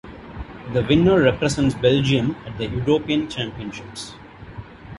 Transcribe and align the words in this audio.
The 0.73 0.83
winner 0.89 1.21
represents 1.21 1.75
Belgium 1.75 2.35
at 2.47 2.57
the 2.57 2.65
European 2.65 3.29
Championships. 3.29 4.15